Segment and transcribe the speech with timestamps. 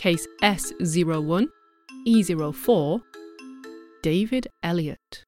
[0.00, 1.46] case S01,
[2.08, 3.02] E04,
[4.02, 5.26] David Elliott.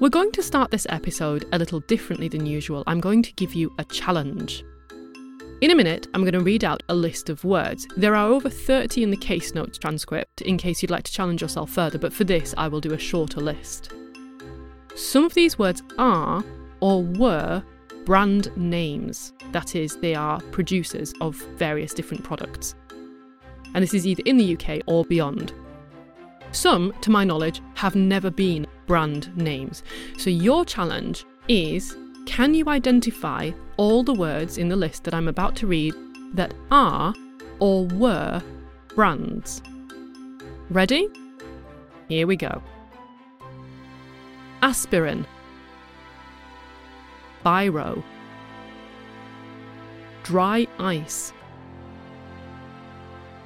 [0.00, 2.84] We're going to start this episode a little differently than usual.
[2.86, 4.64] I'm going to give you a challenge.
[5.60, 7.86] In a minute, I'm going to read out a list of words.
[7.98, 11.42] There are over 30 in the case notes transcript in case you'd like to challenge
[11.42, 13.92] yourself further, but for this, I will do a shorter list.
[14.94, 16.42] Some of these words are
[16.80, 17.62] or were
[18.06, 22.74] brand names, that is, they are producers of various different products.
[23.74, 25.52] And this is either in the UK or beyond.
[26.52, 29.82] Some, to my knowledge, have never been brand names.
[30.16, 31.96] So your challenge is
[32.26, 35.94] can you identify all the words in the list that I'm about to read
[36.34, 37.12] that are
[37.58, 38.40] or were
[38.94, 39.62] brands?
[40.70, 41.08] Ready?
[42.08, 42.62] Here we go.
[44.62, 45.26] Aspirin,
[47.46, 48.02] Biro,
[50.24, 51.32] Dry ice,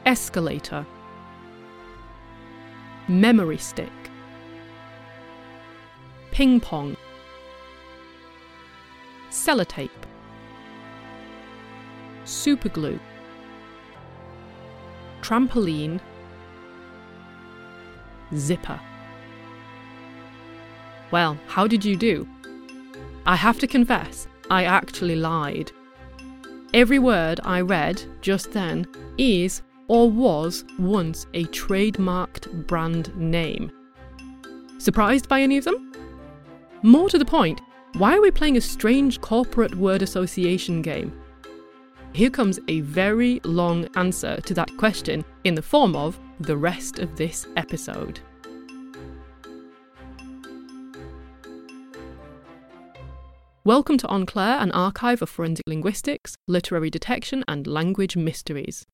[0.06, 0.86] Escalator,
[3.08, 3.92] Memory stick,
[6.30, 6.96] Ping pong.
[9.28, 9.90] Sellotape,
[12.24, 12.98] superglue,
[15.20, 16.00] trampoline,
[18.34, 18.80] zipper.
[21.10, 22.26] Well, how did you do?
[23.26, 25.72] I have to confess, I actually lied.
[26.72, 28.86] Every word I read just then
[29.18, 33.72] is or was once a trademarked brand name.
[34.78, 35.92] Surprised by any of them?
[36.82, 37.60] More to the point,
[37.94, 41.12] why are we playing a strange corporate word association game?
[42.12, 46.98] Here comes a very long answer to that question in the form of the rest
[47.00, 48.20] of this episode.
[53.62, 58.86] Welcome to En Clair, an archive of forensic linguistics, literary detection, and language mysteries.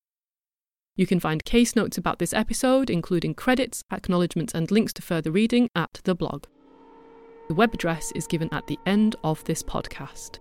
[0.97, 5.31] You can find case notes about this episode, including credits, acknowledgements, and links to further
[5.31, 6.47] reading at the blog.
[7.47, 10.39] The web address is given at the end of this podcast.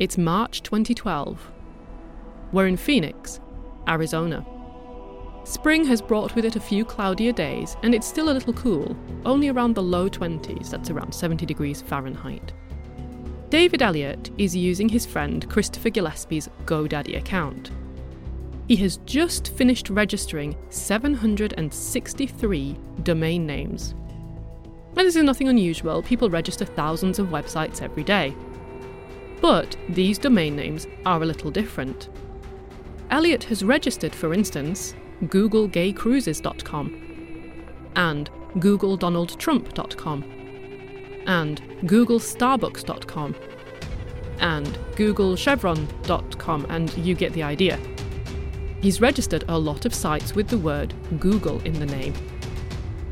[0.00, 1.52] It's March 2012.
[2.50, 3.38] We're in Phoenix,
[3.86, 4.44] Arizona.
[5.44, 8.96] Spring has brought with it a few cloudier days, and it's still a little cool,
[9.24, 12.52] only around the low 20s, that's around 70 degrees Fahrenheit.
[13.48, 17.72] David Elliott is using his friend Christopher Gillespie's GoDaddy account.
[18.68, 23.96] He has just finished registering 763 domain names.
[24.96, 28.36] And this is nothing unusual, people register thousands of websites every day.
[29.40, 32.10] But these domain names are a little different.
[33.10, 40.24] Elliott has registered, for instance, googlegaycruises.com and googledonaldtrump.com
[41.26, 43.34] and googlestarbucks.com
[44.40, 47.78] and googlechevron.com and you get the idea.
[48.80, 52.14] He's registered a lot of sites with the word Google in the name.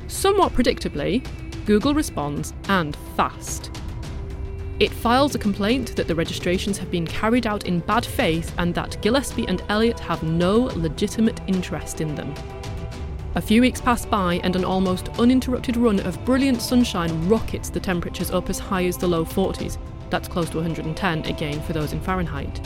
[0.06, 1.26] Somewhat predictably,
[1.66, 3.77] Google responds and fast.
[4.80, 8.72] It files a complaint that the registrations have been carried out in bad faith and
[8.76, 12.32] that Gillespie and Elliott have no legitimate interest in them.
[13.34, 17.80] A few weeks pass by and an almost uninterrupted run of brilliant sunshine rockets the
[17.80, 19.78] temperatures up as high as the low 40s.
[20.10, 22.64] That's close to 110 again for those in Fahrenheit.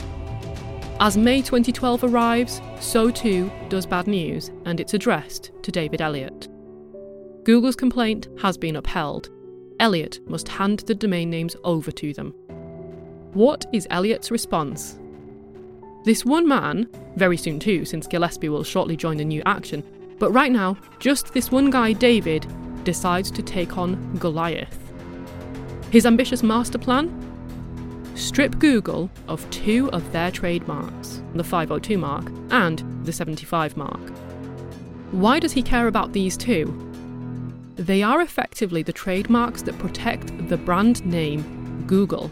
[0.99, 6.47] As May 2012 arrives, so too does bad news, and it's addressed to David Elliott.
[7.43, 9.29] Google's complaint has been upheld.
[9.83, 12.31] Elliott must hand the domain names over to them.
[13.33, 14.97] What is Elliott's response?
[16.05, 19.83] This one man, very soon too, since Gillespie will shortly join the new action,
[20.19, 22.47] but right now, just this one guy, David,
[22.85, 24.79] decides to take on Goliath.
[25.91, 27.11] His ambitious master plan?
[28.15, 33.99] strip Google of two of their trademarks, the 502 mark and the 75 mark.
[35.11, 36.92] Why does he care about these two?
[37.75, 42.29] They are effectively the trademarks that protect the brand name Google.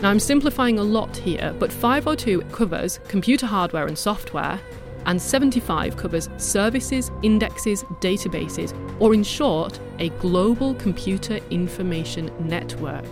[0.00, 4.58] Now, I'm simplifying a lot here, but 502 covers computer hardware and software,
[5.04, 13.04] and 75 covers services, indexes, databases, or in short, a global computer information network.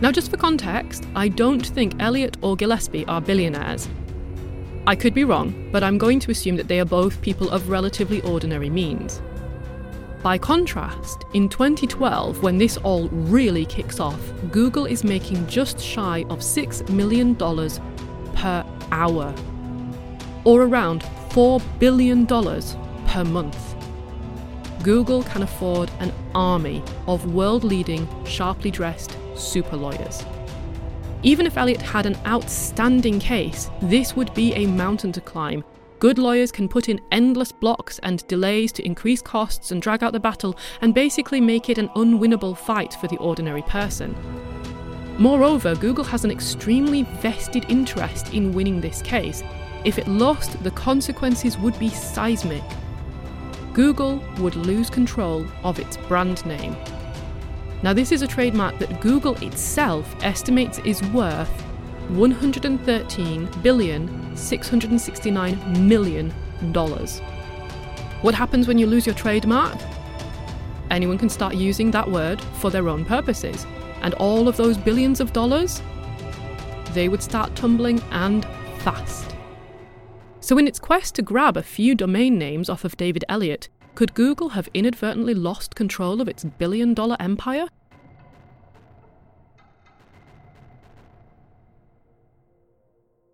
[0.00, 3.86] Now, just for context, I don't think Elliott or Gillespie are billionaires.
[4.86, 7.68] I could be wrong, but I'm going to assume that they are both people of
[7.68, 9.20] relatively ordinary means.
[10.22, 14.20] By contrast, in 2012, when this all really kicks off,
[14.50, 19.34] Google is making just shy of $6 million per hour,
[20.44, 23.74] or around $4 billion per month.
[24.82, 30.24] Google can afford an army of world leading, sharply dressed super lawyers.
[31.22, 35.64] Even if Elliott had an outstanding case, this would be a mountain to climb.
[35.98, 40.12] Good lawyers can put in endless blocks and delays to increase costs and drag out
[40.12, 44.14] the battle and basically make it an unwinnable fight for the ordinary person.
[45.18, 49.42] Moreover, Google has an extremely vested interest in winning this case.
[49.86, 52.62] If it lost, the consequences would be seismic.
[53.72, 56.76] Google would lose control of its brand name.
[57.82, 61.64] Now, this is a trademark that Google itself estimates is worth
[62.10, 66.32] 113 billion 669 million
[66.72, 67.20] dollars.
[68.22, 69.76] What happens when you lose your trademark?
[70.90, 73.66] Anyone can start using that word for their own purposes,
[74.02, 75.82] and all of those billions of dollars
[76.94, 78.46] they would start tumbling and
[78.78, 79.36] fast.
[80.40, 84.14] So, in its quest to grab a few domain names off of David Elliott, could
[84.14, 87.66] Google have inadvertently lost control of its billion dollar empire?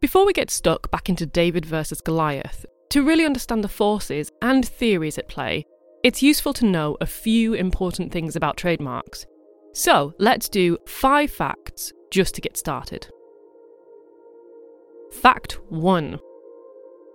[0.02, 4.66] Before we get stuck back into David versus Goliath, to really understand the forces and
[4.66, 5.64] theories at play,
[6.02, 9.26] it's useful to know a few important things about trademarks.
[9.74, 13.06] So let's do five facts just to get started.
[15.12, 16.18] Fact 1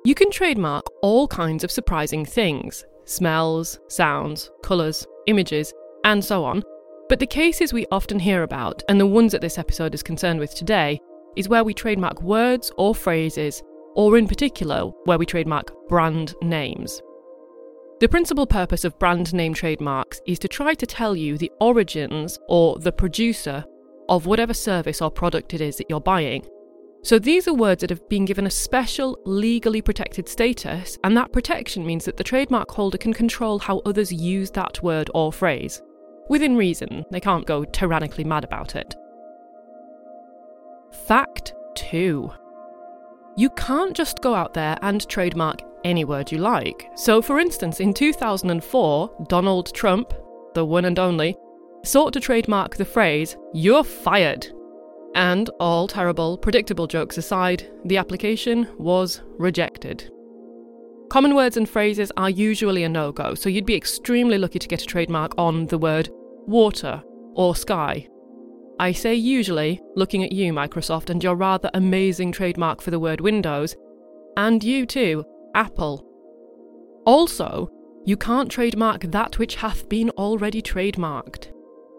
[0.06, 5.74] You can trademark all kinds of surprising things, smells, sounds, colours, images,
[6.06, 6.64] and so on.
[7.10, 10.40] But the cases we often hear about, and the ones that this episode is concerned
[10.40, 11.02] with today,
[11.38, 13.64] is where we trademark words or phrases,
[13.96, 17.02] or in particular, where we trademark brand names.
[18.00, 22.38] The principal purpose of brand name trademarks is to try to tell you the origins
[22.48, 23.64] or the producer
[24.10, 26.46] of whatever service or product it is that you're buying.
[27.04, 31.32] So these are words that have been given a special legally protected status, and that
[31.32, 35.82] protection means that the trademark holder can control how others use that word or phrase.
[36.30, 38.94] Within reason, they can't go tyrannically mad about it.
[41.06, 42.32] Fact 2.
[43.38, 46.90] You can't just go out there and trademark any word you like.
[46.96, 50.14] So, for instance, in 2004, Donald Trump,
[50.54, 51.36] the one and only,
[51.84, 54.48] sought to trademark the phrase, You're fired
[55.18, 60.12] and all terrible, predictable jokes aside, the application was rejected.
[61.10, 64.68] Common words and phrases are usually a no go, so you'd be extremely lucky to
[64.68, 66.10] get a trademark on the word
[66.46, 67.02] water
[67.34, 68.08] or sky.
[68.80, 73.22] I say usually, looking at you, Microsoft, and your rather amazing trademark for the word
[73.22, 73.76] Windows,
[74.38, 75.26] and you too,
[75.56, 76.06] Apple.
[77.06, 77.72] Also,
[78.06, 81.52] you can't trademark that which hath been already trademarked.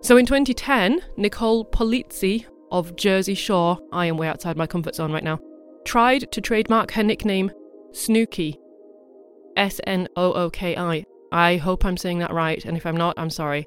[0.02, 5.10] So in 2010, Nicole Polizzi of Jersey Shore, I am way outside my comfort zone
[5.10, 5.40] right now,
[5.84, 7.50] tried to trademark her nickname
[7.90, 8.56] Snooki.
[9.56, 11.04] S N O O K I.
[11.32, 13.66] I hope I'm saying that right, and if I'm not, I'm sorry.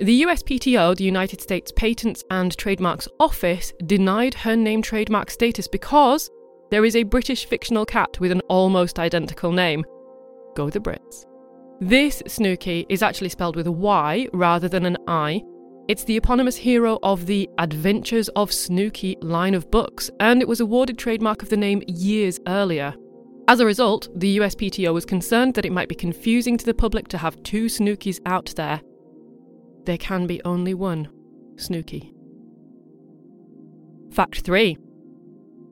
[0.00, 6.28] The USPTO, the United States Patents and Trademarks Office, denied her name trademark status because
[6.72, 9.84] there is a British fictional cat with an almost identical name.
[10.56, 11.26] Go the Brits.
[11.80, 15.44] This Snooky is actually spelled with a Y rather than an I,
[15.86, 20.58] it's the eponymous hero of the Adventures of Snooky line of books, and it was
[20.58, 22.94] awarded trademark of the name years earlier.
[23.46, 27.06] As a result, the USPTO was concerned that it might be confusing to the public
[27.08, 28.80] to have two Snookis out there.
[29.84, 31.08] There can be only one
[31.56, 32.12] Snooky.
[34.12, 34.78] Fact 3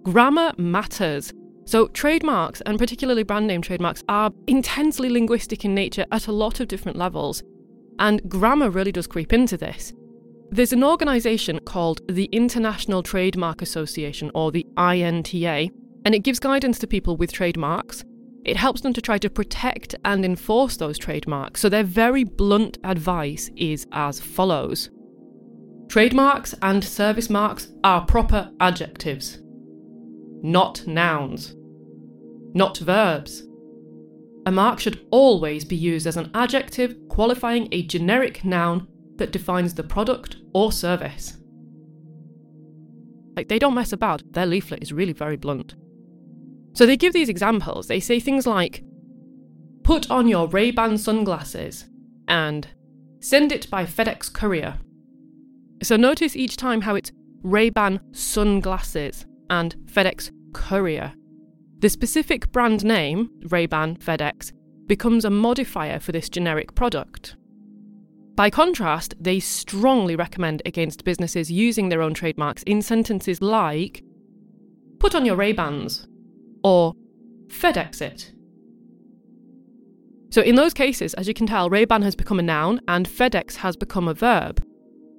[0.02, 1.32] Grammar matters.
[1.64, 6.58] So, trademarks, and particularly brand name trademarks, are intensely linguistic in nature at a lot
[6.58, 7.42] of different levels.
[8.00, 9.92] And grammar really does creep into this.
[10.50, 15.70] There's an organisation called the International Trademark Association, or the INTA,
[16.04, 18.04] and it gives guidance to people with trademarks.
[18.44, 21.60] It helps them to try to protect and enforce those trademarks.
[21.60, 24.90] So, their very blunt advice is as follows
[25.88, 29.42] Trademarks and service marks are proper adjectives,
[30.42, 31.54] not nouns,
[32.54, 33.42] not verbs.
[34.46, 39.74] A mark should always be used as an adjective qualifying a generic noun that defines
[39.74, 41.36] the product or service.
[43.36, 45.74] Like, they don't mess about, their leaflet is really very blunt.
[46.74, 47.86] So they give these examples.
[47.86, 48.82] They say things like,
[49.82, 51.86] put on your Ray-Ban sunglasses,
[52.28, 52.66] and
[53.20, 54.78] send it by FedEx courier.
[55.82, 57.12] So notice each time how it's
[57.42, 61.12] Ray-Ban sunglasses and FedEx courier.
[61.80, 64.52] The specific brand name, Ray-Ban FedEx,
[64.86, 67.36] becomes a modifier for this generic product.
[68.34, 74.02] By contrast, they strongly recommend against businesses using their own trademarks in sentences like,
[75.00, 76.06] put on your Ray-Bans,
[76.64, 76.94] or
[77.48, 78.32] FedEx it.
[80.30, 83.56] So, in those cases, as you can tell, Ray-Ban has become a noun and FedEx
[83.56, 84.64] has become a verb.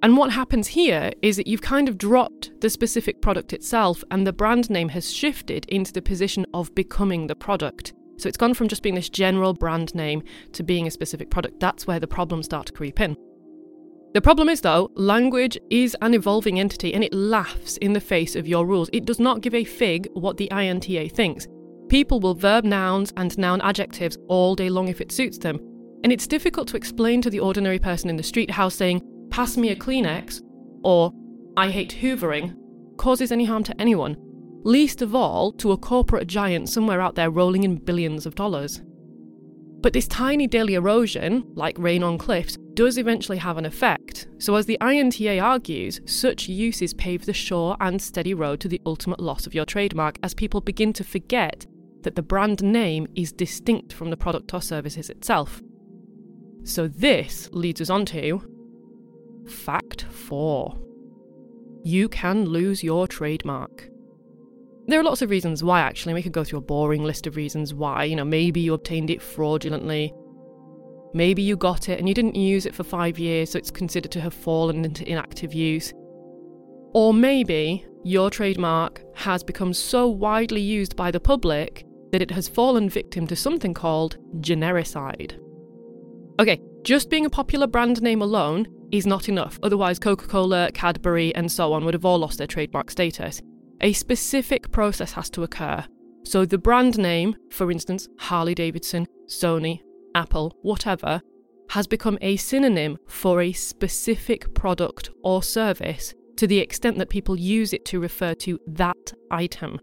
[0.01, 4.27] And what happens here is that you've kind of dropped the specific product itself, and
[4.27, 7.93] the brand name has shifted into the position of becoming the product.
[8.17, 10.23] So it's gone from just being this general brand name
[10.53, 11.59] to being a specific product.
[11.59, 13.15] That's where the problems start to creep in.
[14.13, 18.35] The problem is, though, language is an evolving entity and it laughs in the face
[18.35, 18.89] of your rules.
[18.93, 21.47] It does not give a fig what the INTA thinks.
[21.89, 25.59] People will verb nouns and noun adjectives all day long if it suits them.
[26.03, 29.01] And it's difficult to explain to the ordinary person in the street how saying,
[29.31, 30.41] pass me a Kleenex,
[30.83, 31.11] or
[31.57, 32.55] I hate hoovering,
[32.97, 34.15] causes any harm to anyone,
[34.63, 38.81] least of all to a corporate giant somewhere out there rolling in billions of dollars.
[39.83, 44.27] But this tiny daily erosion, like rain on cliffs, does eventually have an effect.
[44.39, 48.81] So, as the INTA argues, such uses pave the sure and steady road to the
[48.85, 51.65] ultimate loss of your trademark as people begin to forget
[52.01, 55.61] that the brand name is distinct from the product or services itself.
[56.63, 58.41] So, this leads us on to
[59.45, 60.79] fact four
[61.85, 63.89] you can lose your trademark.
[64.85, 66.13] There are lots of reasons why, actually.
[66.13, 68.03] We could go through a boring list of reasons why.
[68.03, 70.13] You know, maybe you obtained it fraudulently.
[71.13, 74.11] Maybe you got it and you didn't use it for five years, so it's considered
[74.11, 75.93] to have fallen into inactive use.
[76.93, 82.47] Or maybe your trademark has become so widely used by the public that it has
[82.47, 85.39] fallen victim to something called genericide.
[86.39, 91.33] Okay, just being a popular brand name alone is not enough, otherwise, Coca Cola, Cadbury,
[91.35, 93.41] and so on would have all lost their trademark status
[93.81, 95.83] a specific process has to occur.
[96.23, 99.81] So the brand name, for instance, Harley Davidson, Sony,
[100.15, 101.21] Apple, whatever,
[101.69, 107.37] has become a synonym for a specific product or service to the extent that people
[107.37, 109.79] use it to refer to that item.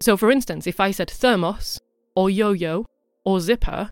[0.00, 1.78] So, for instance, if I said thermos,
[2.16, 2.86] or yo yo,
[3.24, 3.90] or zipper,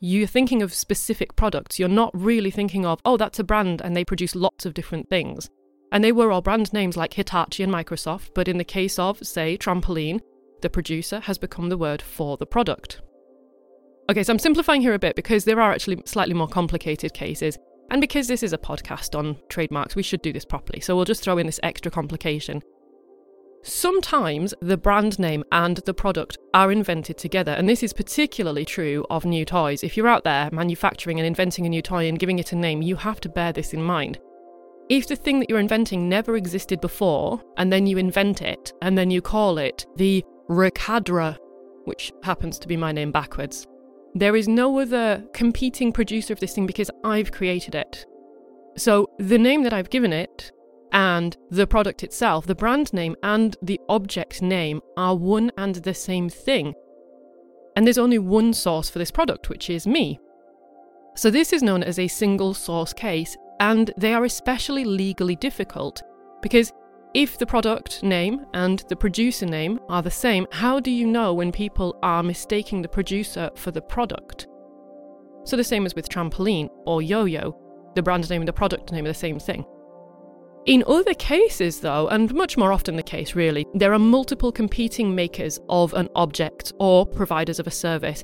[0.00, 1.78] you're thinking of specific products.
[1.78, 5.08] You're not really thinking of, oh, that's a brand and they produce lots of different
[5.08, 5.48] things.
[5.90, 9.26] And they were all brand names like Hitachi and Microsoft, but in the case of,
[9.26, 10.20] say, trampoline,
[10.60, 13.00] the producer has become the word for the product.
[14.10, 17.58] Okay, so I'm simplifying here a bit because there are actually slightly more complicated cases,
[17.90, 21.04] and because this is a podcast on trademarks, we should do this properly, so we'll
[21.04, 22.62] just throw in this extra complication.
[23.62, 29.04] Sometimes the brand name and the product are invented together, and this is particularly true
[29.10, 29.82] of new toys.
[29.82, 32.82] If you're out there manufacturing and inventing a new toy and giving it a name,
[32.82, 34.18] you have to bear this in mind.
[34.90, 38.96] If the thing that you're inventing never existed before, and then you invent it, and
[38.96, 41.36] then you call it the Recadra,
[41.84, 43.66] which happens to be my name backwards,
[44.14, 48.06] there is no other competing producer of this thing because I've created it.
[48.76, 50.52] So the name that I've given it
[50.92, 55.92] and the product itself, the brand name and the object name are one and the
[55.92, 56.74] same thing.
[57.76, 60.18] And there's only one source for this product, which is me.
[61.14, 66.02] So this is known as a single source case, and they are especially legally difficult
[66.42, 66.72] because
[67.14, 71.32] if the product name and the producer name are the same, how do you know
[71.32, 74.46] when people are mistaking the producer for the product?
[75.44, 77.56] So, the same as with trampoline or yo yo,
[77.94, 79.64] the brand name and the product name are the same thing.
[80.66, 85.14] In other cases, though, and much more often the case really, there are multiple competing
[85.14, 88.22] makers of an object or providers of a service,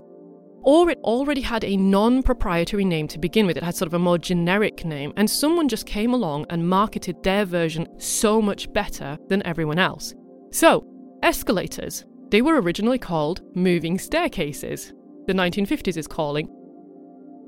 [0.64, 3.56] or it already had a non proprietary name to begin with.
[3.56, 7.22] It had sort of a more generic name, and someone just came along and marketed
[7.22, 10.14] their version so much better than everyone else.
[10.50, 10.86] So,
[11.22, 12.04] escalators.
[12.30, 14.92] They were originally called moving staircases.
[15.26, 16.48] The 1950s is calling.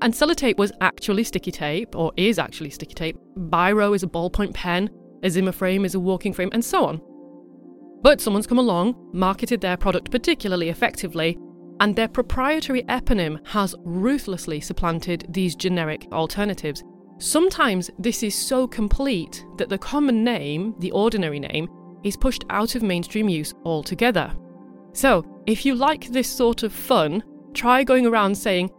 [0.01, 3.17] And sellotape was actually sticky tape, or is actually sticky tape.
[3.35, 4.89] Biro is a ballpoint pen,
[5.23, 7.01] a Zimmer frame is a walking frame, and so on.
[8.03, 11.37] But someone's come along, marketed their product particularly effectively,
[11.79, 16.83] and their proprietary eponym has ruthlessly supplanted these generic alternatives.
[17.19, 21.67] Sometimes this is so complete that the common name, the ordinary name,
[22.03, 24.33] is pushed out of mainstream use altogether.
[24.93, 28.69] So, if you like this sort of fun, try going around saying,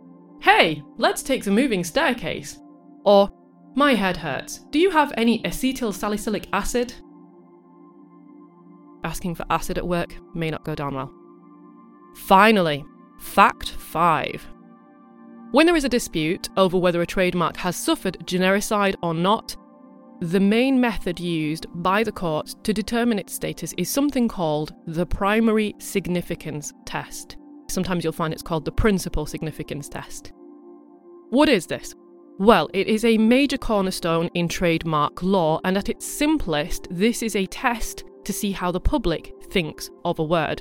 [0.41, 2.61] Hey, let's take the moving staircase.
[3.05, 3.31] Or,
[3.75, 4.65] My head hurts.
[4.71, 6.95] Do you have any acetyl salicylic acid?
[9.05, 11.13] Asking for acid at work may not go down well.
[12.27, 12.85] Finally,
[13.19, 14.47] fact 5.
[15.53, 19.57] When there is a dispute over whether a trademark has suffered genericide or not,
[20.21, 25.07] the main method used by the court to determine its status is something called the
[25.07, 27.39] primary significance test.
[27.71, 30.33] Sometimes you'll find it's called the principal significance test.
[31.31, 31.95] What is this?
[32.39, 37.37] Well, it is a major cornerstone in trademark law, and at its simplest, this is
[37.37, 40.61] a test to see how the public thinks of a word.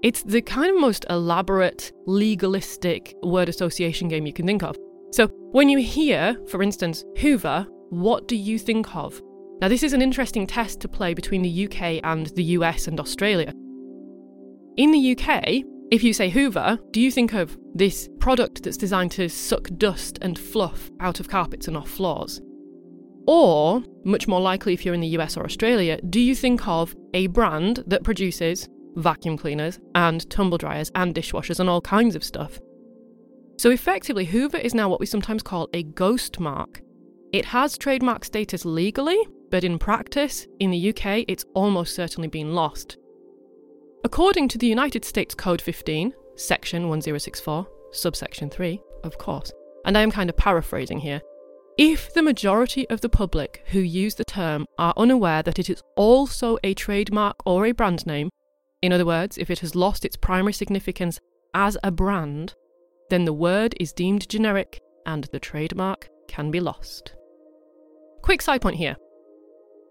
[0.00, 4.76] It's the kind of most elaborate, legalistic word association game you can think of.
[5.10, 9.20] So, when you hear, for instance, Hoover, what do you think of?
[9.60, 13.00] Now, this is an interesting test to play between the UK and the US and
[13.00, 13.52] Australia.
[14.76, 19.10] In the UK, if you say Hoover, do you think of this product that's designed
[19.12, 22.40] to suck dust and fluff out of carpets and off floors?
[23.26, 26.94] Or, much more likely if you're in the US or Australia, do you think of
[27.14, 32.24] a brand that produces vacuum cleaners and tumble dryers and dishwashers and all kinds of
[32.24, 32.58] stuff?
[33.58, 36.80] So effectively, Hoover is now what we sometimes call a ghost mark.
[37.32, 39.18] It has trademark status legally,
[39.50, 42.96] but in practice, in the UK, it's almost certainly been lost.
[44.04, 49.52] According to the United States Code 15, Section 1064, subsection 3, of course,
[49.84, 51.20] and I am kind of paraphrasing here,
[51.78, 55.82] if the majority of the public who use the term are unaware that it is
[55.96, 58.30] also a trademark or a brand name,
[58.82, 61.18] in other words, if it has lost its primary significance
[61.54, 62.54] as a brand,
[63.10, 67.14] then the word is deemed generic and the trademark can be lost.
[68.22, 68.96] Quick side point here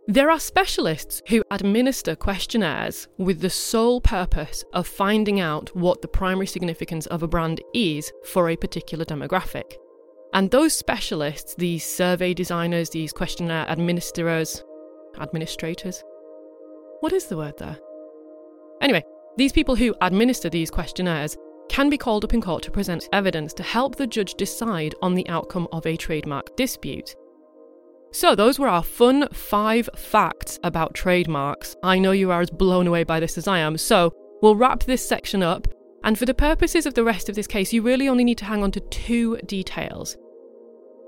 [0.09, 6.07] there are specialists who administer questionnaires with the sole purpose of finding out what the
[6.07, 9.75] primary significance of a brand is for a particular demographic.
[10.33, 14.63] And those specialists, these survey designers, these questionnaire administrators,
[15.19, 16.01] administrators?
[17.01, 17.77] What is the word there?
[18.81, 19.03] Anyway,
[19.37, 21.37] these people who administer these questionnaires
[21.69, 25.13] can be called up in court to present evidence to help the judge decide on
[25.13, 27.15] the outcome of a trademark dispute.
[28.11, 31.75] So, those were our fun five facts about trademarks.
[31.83, 34.83] I know you are as blown away by this as I am, so we'll wrap
[34.83, 35.67] this section up.
[36.03, 38.45] And for the purposes of the rest of this case, you really only need to
[38.45, 40.15] hang on to two details.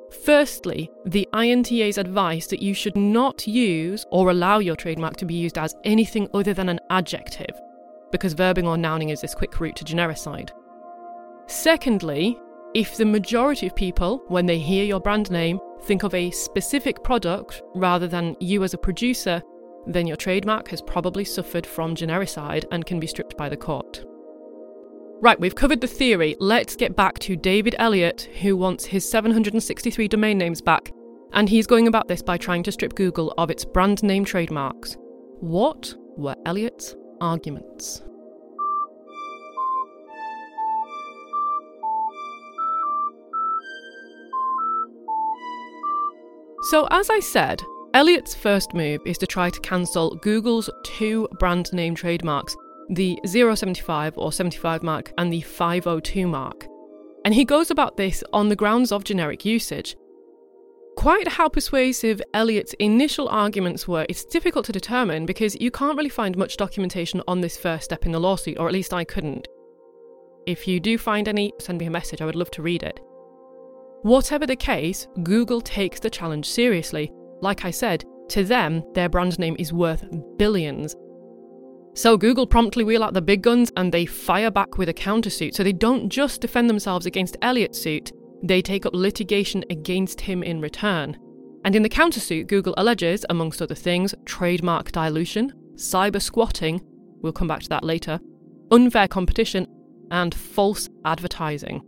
[0.10, 5.36] Firstly, the INTA's advice that you should not use or allow your trademark to be
[5.36, 7.60] used as anything other than an adjective,
[8.12, 10.50] because verbing or nouning is this quick route to genericide.
[11.48, 12.39] Secondly,
[12.74, 17.04] if the majority of people, when they hear your brand name, think of a specific
[17.04, 19.41] product rather than you as a producer,
[19.88, 24.04] then your trademark has probably suffered from genericide and can be stripped by the court.
[25.21, 26.38] Right, we've covered the theory.
[26.39, 30.93] Let's get back to David Elliott, who wants his 763 domain names back,
[31.34, 34.95] and he's going about this by trying to strip Google of its brand name trademarks.
[35.41, 38.01] What were Elliott's arguments?
[46.69, 47.62] So, as I said,
[47.93, 52.55] Elliott's first move is to try to cancel Google's two brand name trademarks,
[52.89, 56.67] the 075 or 75 mark and the 502 mark.
[57.25, 59.95] And he goes about this on the grounds of generic usage.
[60.95, 66.10] Quite how persuasive Elliott's initial arguments were, it's difficult to determine because you can't really
[66.10, 69.47] find much documentation on this first step in the lawsuit, or at least I couldn't.
[70.45, 72.99] If you do find any, send me a message, I would love to read it.
[74.02, 77.12] Whatever the case, Google takes the challenge seriously.
[77.41, 80.04] Like I said, to them, their brand name is worth
[80.38, 80.95] billions.
[82.00, 85.54] So Google promptly wheel out the big guns and they fire back with a countersuit.
[85.54, 90.42] So they don't just defend themselves against Elliott's suit, they take up litigation against him
[90.42, 91.18] in return.
[91.66, 96.80] And in the countersuit, Google alleges, amongst other things, trademark dilution, cyber squatting,
[97.22, 98.22] we'll come back to that later,
[98.72, 99.68] unfair competition,
[100.10, 101.82] and false advertising.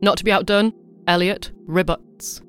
[0.00, 0.72] Not to be outdone,
[1.06, 2.40] Elliott rebuts.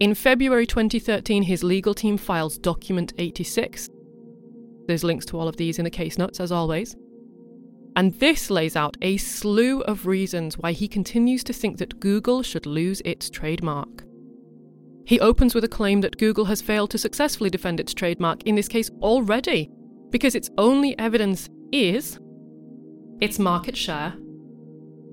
[0.00, 3.90] In February 2013, his legal team files Document 86.
[4.86, 6.96] There's links to all of these in the case notes, as always.
[7.96, 12.42] And this lays out a slew of reasons why he continues to think that Google
[12.42, 14.04] should lose its trademark.
[15.06, 18.54] He opens with a claim that Google has failed to successfully defend its trademark in
[18.54, 19.70] this case already,
[20.10, 22.18] because its only evidence is
[23.20, 24.14] its market share,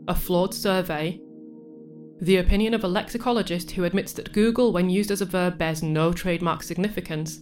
[0.07, 1.19] a flawed survey,
[2.21, 5.81] the opinion of a lexicologist who admits that Google, when used as a verb, bears
[5.81, 7.41] no trademark significance,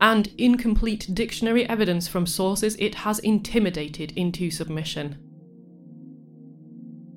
[0.00, 5.18] and incomplete dictionary evidence from sources it has intimidated into submission.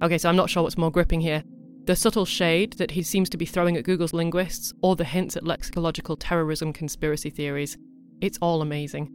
[0.02, 1.44] Okay, so I'm not sure what's more gripping here
[1.86, 5.36] the subtle shade that he seems to be throwing at Google's linguists, or the hints
[5.36, 7.78] at lexicological terrorism conspiracy theories.
[8.22, 9.12] It's all amazing.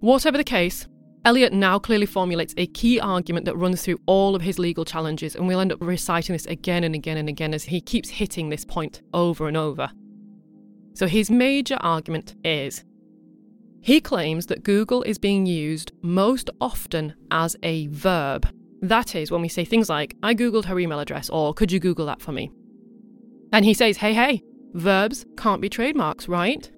[0.00, 0.86] Whatever the case,
[1.24, 5.34] Elliott now clearly formulates a key argument that runs through all of his legal challenges,
[5.34, 8.50] and we'll end up reciting this again and again and again as he keeps hitting
[8.50, 9.90] this point over and over.
[10.94, 12.84] So, his major argument is
[13.80, 18.48] he claims that Google is being used most often as a verb.
[18.80, 21.80] That is, when we say things like, I Googled her email address, or could you
[21.80, 22.50] Google that for me?
[23.52, 26.70] And he says, hey, hey, verbs can't be trademarks, right?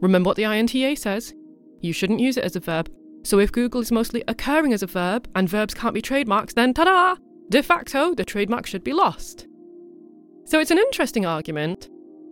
[0.00, 1.32] Remember what the INTA says.
[1.80, 2.90] You shouldn't use it as a verb
[3.22, 6.74] So if Google is mostly occurring as a verb and verbs can't be trademarks, then
[6.74, 7.16] ta da!
[7.50, 9.46] De facto, the trademark should be lost.
[10.46, 11.88] So it's an interesting argument.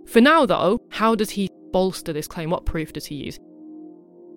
[0.09, 2.49] For now, though, how does he bolster this claim?
[2.49, 3.39] What proof does he use?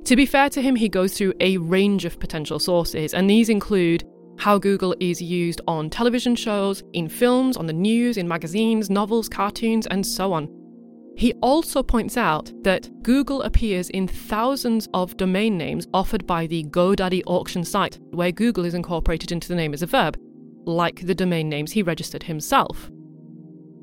[0.04, 3.48] To be fair to him, he goes through a range of potential sources, and these
[3.48, 4.04] include
[4.38, 9.30] how Google is used on television shows, in films, on the news, in magazines, novels,
[9.30, 10.50] cartoons, and so on.
[11.16, 16.66] He also points out that Google appears in thousands of domain names offered by the
[16.66, 20.18] GoDaddy auction site, where Google is incorporated into the name as a verb,
[20.66, 22.91] like the domain names he registered himself.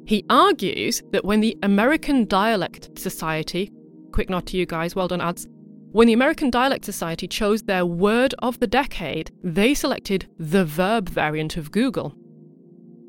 [0.09, 3.71] He argues that when the American Dialect Society,
[4.11, 5.47] quick nod to you guys, well done ads,
[5.93, 11.11] when the American Dialect Society chose their word of the decade, they selected the verb
[11.11, 12.15] variant of Google.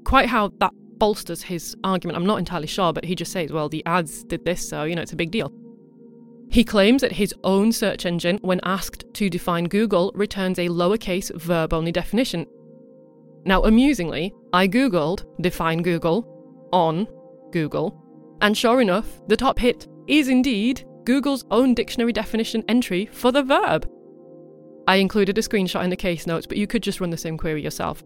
[0.04, 3.70] Quite how that bolsters his argument, I'm not entirely sure, but he just says, well,
[3.70, 5.54] the ads did this, so, you know, it's a big deal.
[6.50, 11.34] He claims that his own search engine, when asked to define Google, returns a lowercase
[11.40, 12.46] verb only definition.
[13.46, 16.36] Now, amusingly, I googled define Google
[16.72, 17.08] on
[17.52, 18.02] Google,
[18.42, 23.44] and sure enough, the top hit is indeed Google's own dictionary definition entry for the
[23.44, 23.90] verb.
[24.88, 27.38] I included a screenshot in the case notes, but you could just run the same
[27.38, 28.04] query yourself.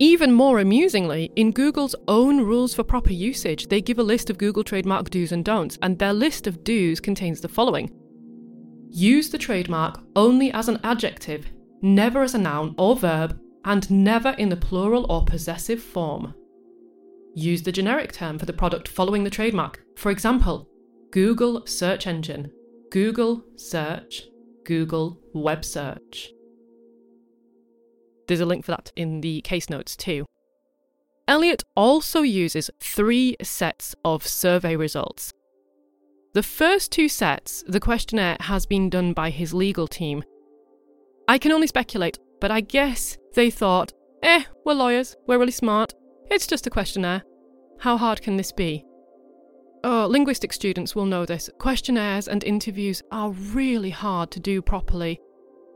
[0.00, 4.38] Even more amusingly, in Google's own rules for proper usage, they give a list of
[4.38, 7.90] Google trademark do's and don'ts, and their list of do's contains the following
[8.90, 11.50] Use the trademark only as an adjective,
[11.82, 16.32] never as a noun or verb, and never in the plural or possessive form.
[17.38, 19.80] Use the generic term for the product following the trademark.
[19.94, 20.68] For example,
[21.12, 22.50] Google search engine,
[22.90, 24.24] Google search,
[24.64, 26.30] Google web search.
[28.26, 30.26] There's a link for that in the case notes too.
[31.28, 35.32] Elliott also uses three sets of survey results.
[36.34, 40.24] The first two sets, the questionnaire has been done by his legal team.
[41.28, 43.92] I can only speculate, but I guess they thought,
[44.24, 45.94] eh, we're lawyers, we're really smart,
[46.30, 47.22] it's just a questionnaire.
[47.78, 48.84] How hard can this be?
[49.84, 51.48] Oh, linguistic students will know this.
[51.58, 55.20] Questionnaires and interviews are really hard to do properly.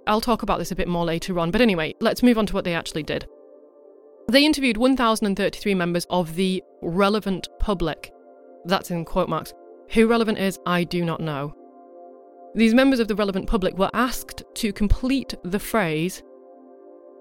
[0.06, 2.54] I'll talk about this a bit more later on, but anyway, let's move on to
[2.54, 3.26] what they actually did.
[4.28, 8.12] They interviewed 1,033 members of the relevant public.
[8.64, 9.54] That's in quote marks.
[9.90, 11.54] Who relevant is, I do not know.
[12.54, 16.22] These members of the relevant public were asked to complete the phrase,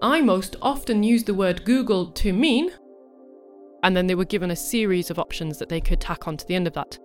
[0.01, 2.71] I most often use the word Google to mean,
[3.83, 6.55] and then they were given a series of options that they could tack onto the
[6.55, 6.99] end of that.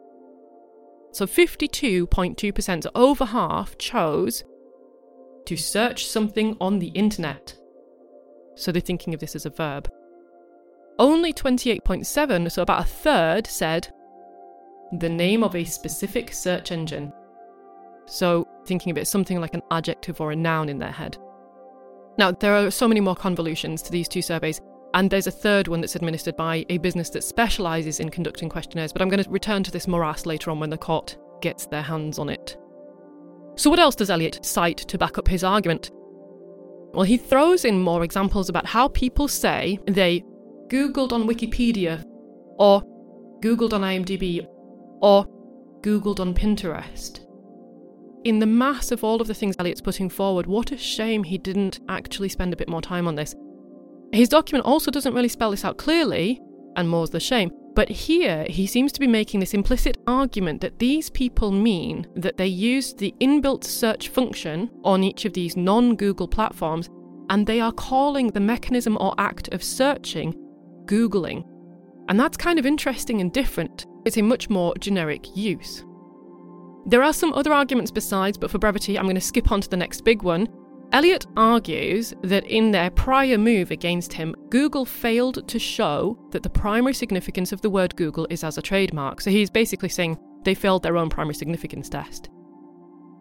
[1.13, 4.45] So 52.2%, so over half, chose
[5.47, 7.57] to search something on the internet.
[8.55, 9.89] So they're thinking of this as a verb.
[10.99, 13.89] Only 28.7, so about a third, said
[14.99, 17.13] the name of a specific search engine.
[18.07, 21.19] So thinking of it as something like an adjective or a noun in their head.
[22.19, 24.61] Now, there are so many more convolutions to these two surveys,
[24.97, 28.95] and there's a third one that's administered by a business that specialises in conducting questionnaires,
[28.95, 31.83] but I'm going to return to this morass later on when the court gets their
[31.83, 32.57] hands on it.
[33.57, 35.91] So, what else does Elliott cite to back up his argument?
[36.95, 40.25] Well, he throws in more examples about how people say they
[40.69, 42.03] Googled on Wikipedia,
[42.59, 42.81] or
[43.43, 44.47] Googled on IMDb,
[45.03, 45.27] or
[45.83, 47.21] Googled on Pinterest.
[48.25, 51.37] In the mass of all of the things Elliott's putting forward, what a shame he
[51.37, 53.35] didn't actually spend a bit more time on this.
[54.13, 56.41] His document also doesn't really spell this out clearly,
[56.77, 60.79] and more's the shame, but here he seems to be making this implicit argument that
[60.79, 65.95] these people mean that they used the inbuilt search function on each of these non
[65.95, 66.89] Google platforms
[67.29, 70.35] and they are calling the mechanism or act of searching
[70.87, 71.45] Googling.
[72.09, 73.87] And that's kind of interesting and different.
[74.05, 75.85] It's a much more generic use.
[76.87, 79.69] There are some other arguments besides, but for brevity, I'm going to skip on to
[79.69, 80.49] the next big one,
[80.93, 86.51] Elliott argues that in their prior move against him, Google failed to show that the
[86.51, 89.21] primary significance of the word Google is as a trademark.
[89.21, 92.31] So he's basically saying they failed their own primary significance test.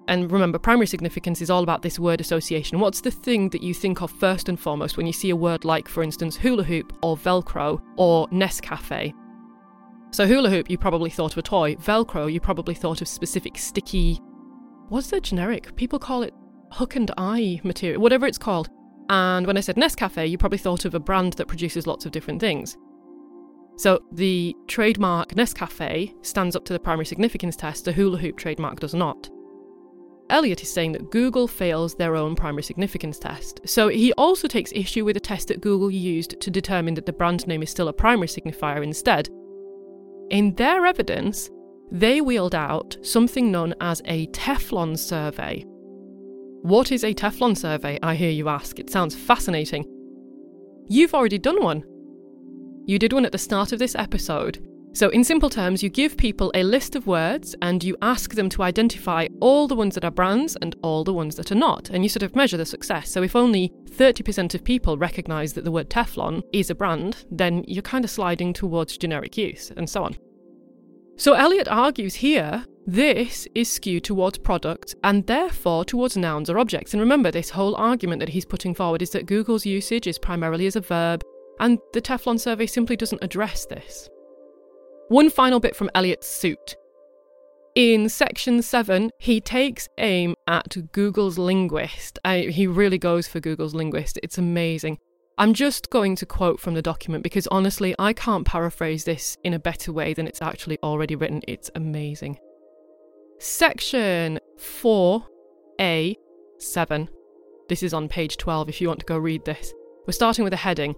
[0.08, 2.80] And remember, primary significance is all about this word association.
[2.80, 5.66] What's the thing that you think of first and foremost when you see a word
[5.66, 9.14] like, for instance, hula hoop or Velcro or Nescafe?
[10.12, 11.76] So, hula hoop, you probably thought of a toy.
[11.76, 14.22] Velcro, you probably thought of specific sticky.
[14.90, 15.76] What's the generic?
[15.76, 16.34] People call it
[16.72, 18.70] hook and eye material, whatever it's called.
[19.10, 22.12] And when I said Nescafe, you probably thought of a brand that produces lots of
[22.12, 22.78] different things.
[23.78, 28.80] So the trademark Nescafe stands up to the primary significance test, the hula hoop trademark
[28.80, 29.30] does not.
[30.30, 33.62] Elliott is saying that Google fails their own primary significance test.
[33.66, 37.14] So he also takes issue with a test that Google used to determine that the
[37.14, 39.30] brand name is still a primary signifier instead.
[40.32, 41.52] In their evidence,
[41.92, 45.64] they wheeled out something known as a Teflon survey,
[46.66, 48.00] What is a Teflon survey?
[48.02, 48.80] I hear you ask.
[48.80, 49.86] It sounds fascinating.
[50.88, 51.84] You've already done one.
[52.88, 54.68] You did one at the start of this episode.
[54.92, 58.50] So, in simple terms, you give people a list of words and you ask them
[58.50, 61.92] to identify all the ones that are brands and all the ones that are not.
[61.92, 63.12] And you sort of measure the success.
[63.12, 67.64] So, if only 30% of people recognise that the word Teflon is a brand, then
[67.68, 70.18] you're kind of sliding towards generic use and so on.
[71.16, 76.94] So, Elliott argues here this is skewed towards product and therefore towards nouns or objects.
[76.94, 80.68] And remember, this whole argument that he's putting forward is that Google's usage is primarily
[80.68, 81.24] as a verb,
[81.60, 84.10] and the Teflon survey simply doesn't address this.
[85.08, 86.76] One final bit from Elliott's suit.
[87.76, 92.20] In section 7, he takes aim at Google's linguist.
[92.24, 94.20] I, he really goes for Google's linguist.
[94.24, 95.00] It's amazing.
[95.38, 99.54] I'm just going to quote from the document because honestly, I can't paraphrase this in
[99.54, 101.42] a better way than it's actually already written.
[101.48, 102.40] It's amazing.
[103.38, 106.16] Section 4A
[106.58, 107.10] 7.
[107.68, 109.74] This is on page 12 if you want to go read this.
[110.08, 110.96] We're starting with a heading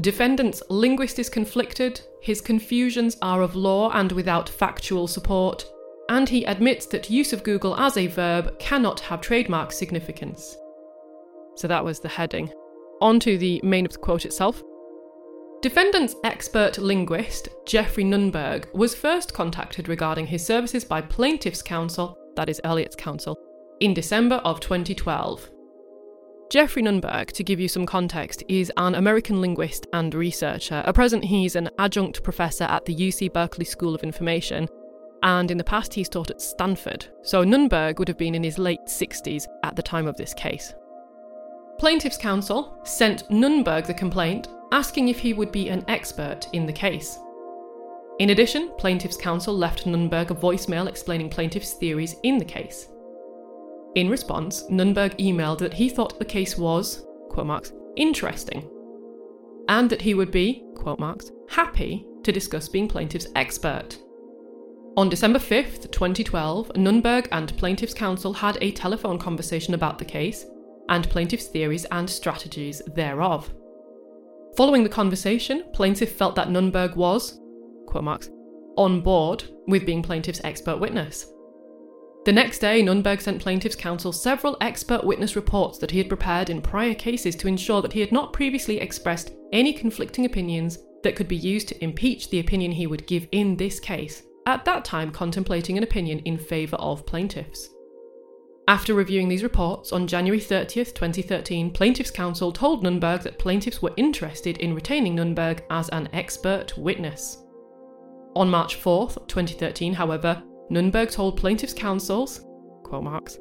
[0.00, 5.66] Defendant's linguist is conflicted, his confusions are of law and without factual support,
[6.08, 10.56] and he admits that use of Google as a verb cannot have trademark significance.
[11.56, 12.52] So that was the heading.
[13.00, 14.62] On to the main of the quote itself.
[15.60, 22.48] Defendant's expert linguist, Geoffrey Nunberg, was first contacted regarding his services by plaintiff's counsel, that
[22.48, 23.36] is Elliott's counsel,
[23.80, 25.50] in December of 2012.
[26.48, 30.80] Geoffrey Nunberg, to give you some context, is an American linguist and researcher.
[30.86, 34.68] At present, he's an adjunct professor at the UC Berkeley School of Information,
[35.24, 37.08] and in the past, he's taught at Stanford.
[37.24, 40.72] So Nunberg would have been in his late 60s at the time of this case.
[41.78, 46.72] Plaintiff's counsel sent Nunberg the complaint asking if he would be an expert in the
[46.72, 47.20] case.
[48.18, 52.88] In addition, plaintiff's counsel left Nunberg a voicemail explaining plaintiff's theories in the case.
[53.94, 58.68] In response, Nunberg emailed that he thought the case was, quote marks, interesting,
[59.68, 63.98] and that he would be, quote marks, happy to discuss being plaintiff's expert.
[64.96, 70.44] On December 5th, 2012, Nunberg and plaintiff's counsel had a telephone conversation about the case
[70.88, 73.52] and plaintiff's theories and strategies thereof.
[74.56, 77.40] Following the conversation, plaintiff felt that Nunberg was,
[77.86, 78.30] quote marks,
[78.76, 81.32] on board with being plaintiff's expert witness.
[82.24, 86.50] The next day, Nunberg sent plaintiff's counsel several expert witness reports that he had prepared
[86.50, 91.16] in prior cases to ensure that he had not previously expressed any conflicting opinions that
[91.16, 94.84] could be used to impeach the opinion he would give in this case, at that
[94.84, 97.68] time contemplating an opinion in favour of plaintiffs.
[98.68, 103.94] After reviewing these reports, on January 30th, 2013, plaintiff's counsel told Nunberg that plaintiffs were
[103.96, 107.38] interested in retaining Nunberg as an expert witness.
[108.36, 112.44] On March 4th, 2013, however, Nunberg told plaintiff's counsels,
[112.82, 113.38] quote marks,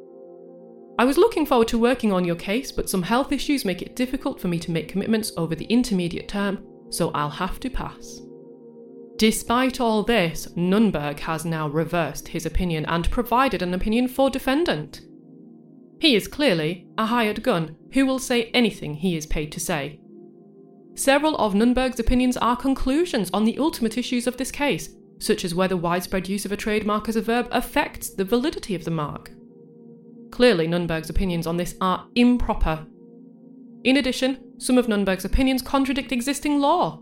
[0.97, 3.97] I was looking forward to working on your case, but some health issues make it
[3.97, 8.21] difficult for me to make commitments over the intermediate term, so I'll have to pass.
[9.17, 15.01] Despite all this, Nunberg has now reversed his opinion and provided an opinion for defendant.
[15.99, 19.99] He is clearly a hired gun who will say anything he is paid to say.
[20.95, 25.55] Several of Nunberg's opinions are conclusions on the ultimate issues of this case, such as
[25.55, 29.31] whether widespread use of a trademark as a verb affects the validity of the mark.
[30.31, 32.85] Clearly, Nunberg's opinions on this are improper.
[33.83, 37.01] In addition, some of Nunberg's opinions contradict existing law.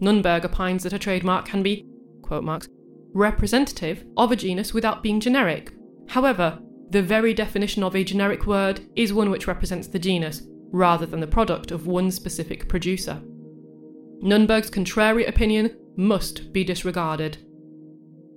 [0.00, 1.86] Nunberg opines that a trademark can be,
[2.22, 2.68] quote marks,
[3.14, 5.72] representative of a genus without being generic.
[6.08, 11.06] However, the very definition of a generic word is one which represents the genus, rather
[11.06, 13.20] than the product of one specific producer.
[14.22, 17.38] Nunberg's contrary opinion must be disregarded.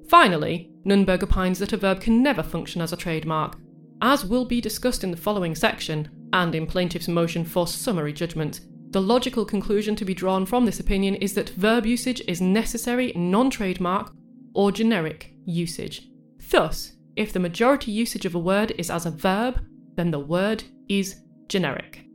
[0.09, 3.57] Finally, Nunberg opines that a verb can never function as a trademark,
[4.01, 8.61] as will be discussed in the following section, and in plaintiff's motion for summary judgment.
[8.91, 13.13] The logical conclusion to be drawn from this opinion is that verb usage is necessary
[13.15, 14.11] non trademark
[14.53, 16.09] or generic usage.
[16.49, 19.61] Thus, if the majority usage of a word is as a verb,
[19.95, 22.05] then the word is generic.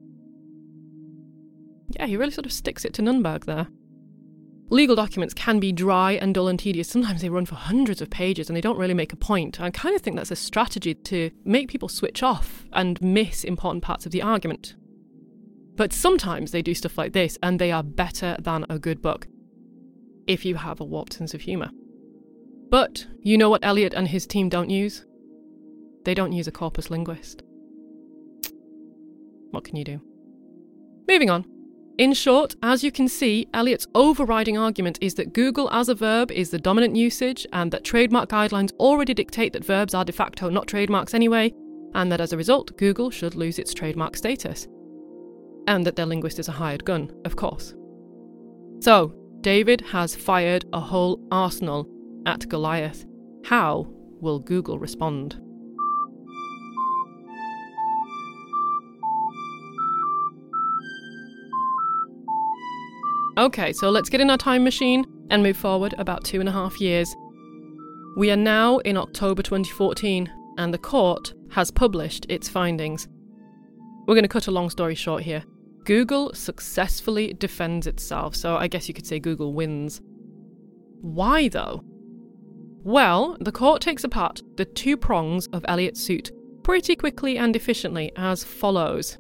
[1.91, 3.69] Yeah, he really sort of sticks it to Nunberg there.
[4.69, 6.89] Legal documents can be dry and dull and tedious.
[6.89, 9.61] Sometimes they run for hundreds of pages and they don't really make a point.
[9.61, 13.85] I kind of think that's a strategy to make people switch off and miss important
[13.85, 14.75] parts of the argument.
[15.77, 19.29] But sometimes they do stuff like this and they are better than a good book.
[20.27, 21.71] If you have a warped sense of humour.
[22.71, 25.05] But you know what Elliott and his team don't use?
[26.05, 27.43] They don't use a corpus linguist.
[29.51, 30.01] What can you do?
[31.09, 31.45] Moving on.
[31.99, 36.31] In short, as you can see, Elliott's overriding argument is that Google as a verb
[36.31, 40.51] is the dominant usage and that trademark guidelines already dictate that verbs are de facto
[40.51, 41.55] not trademarks anyway,
[41.95, 44.69] and that as a result, Google should lose its trademark status.
[45.67, 47.75] And that their linguist is a hired gun, of course.
[48.81, 51.89] So, David has fired a whole arsenal
[52.27, 53.07] at Goliath.
[53.45, 53.87] How
[54.21, 55.41] will Google respond?
[63.39, 66.53] Okay, so let's get in our time machine and move forward about two and a
[66.53, 67.15] half years.
[68.17, 73.09] We are now in October 2014, and the court has published its findings.
[74.07, 75.45] We're going to cut a long story short here.
[75.85, 80.01] Google successfully defends itself, so I guess you could say Google wins.
[81.03, 81.85] Why, though?
[82.87, 86.31] Well, the court takes apart the two prongs of Elliott's suit
[86.63, 89.19] pretty quickly and efficiently as follows.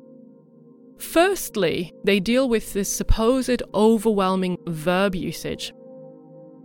[0.99, 5.73] Firstly, they deal with this supposed overwhelming verb usage.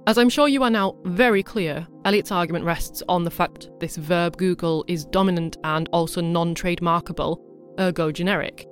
[0.06, 3.98] As I'm sure you are now very clear, Elliott's argument rests on the fact this
[3.98, 7.40] verb Google is dominant and also non trademarkable,
[7.80, 8.68] ergo generic.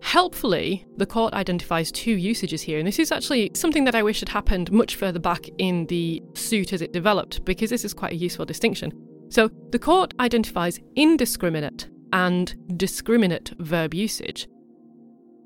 [0.00, 4.20] Helpfully, the court identifies two usages here, and this is actually something that I wish
[4.20, 8.12] had happened much further back in the suit as it developed, because this is quite
[8.12, 8.92] a useful distinction.
[9.28, 14.48] So, the court identifies indiscriminate and discriminate verb usage.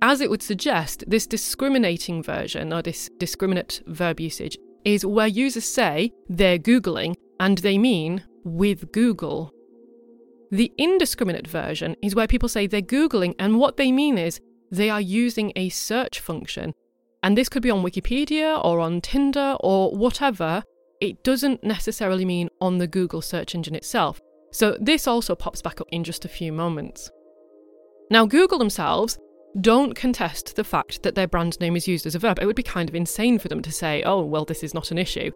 [0.00, 5.64] As it would suggest, this discriminating version, or this discriminate verb usage, is where users
[5.64, 9.52] say they're Googling and they mean with Google.
[10.52, 14.38] The indiscriminate version is where people say they're Googling and what they mean is
[14.70, 16.74] they are using a search function.
[17.22, 20.62] And this could be on Wikipedia or on Tinder or whatever.
[21.00, 24.20] It doesn't necessarily mean on the Google search engine itself.
[24.52, 27.10] So this also pops back up in just a few moments.
[28.10, 29.18] Now, Google themselves
[29.62, 32.38] don't contest the fact that their brand name is used as a verb.
[32.38, 34.90] It would be kind of insane for them to say, oh, well, this is not
[34.90, 35.30] an issue.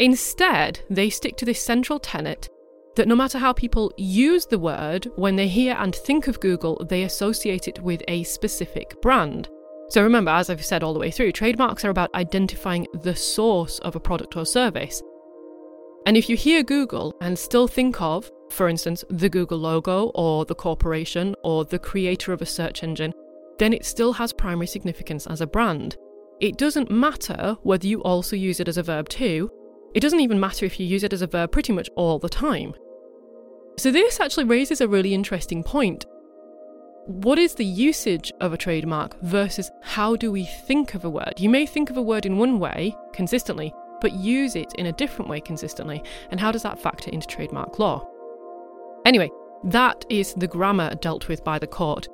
[0.00, 2.48] Instead, they stick to this central tenet
[2.98, 6.84] that no matter how people use the word, when they hear and think of Google,
[6.88, 9.48] they associate it with a specific brand.
[9.88, 13.78] So remember, as I've said all the way through, trademarks are about identifying the source
[13.78, 15.02] of a product or service.
[16.04, 20.44] And if you hear Google and still think of for instance, the Google logo or
[20.44, 23.12] the corporation or the creator of a search engine,
[23.58, 25.96] then it still has primary significance as a brand.
[26.40, 29.50] It doesn't matter whether you also use it as a verb too.
[29.94, 32.28] It doesn't even matter if you use it as a verb pretty much all the
[32.28, 32.74] time.
[33.78, 36.04] So, this actually raises a really interesting point.
[37.06, 41.34] What is the usage of a trademark versus how do we think of a word?
[41.38, 44.92] You may think of a word in one way consistently, but use it in a
[44.92, 46.02] different way consistently.
[46.32, 48.04] And how does that factor into trademark law?
[49.06, 49.30] Anyway,
[49.62, 52.08] that is the grammar dealt with by the court.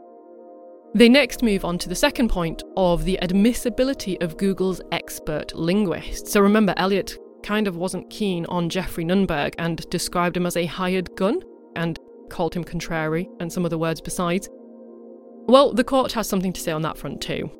[0.94, 6.27] They next move on to the second point of the admissibility of Google's expert linguist.
[6.27, 10.66] So remember, Elliott kind of wasn't keen on Geoffrey Nunberg and described him as a
[10.66, 11.40] hired gun
[11.77, 11.99] and
[12.31, 14.49] called him contrary and some other words besides.
[15.47, 17.51] Well, the court has something to say on that front too.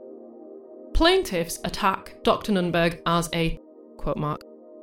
[0.94, 2.53] Plaintiffs attack Dr.
[2.53, 3.61] Nunberg as a,
[3.98, 4.42] quote mark,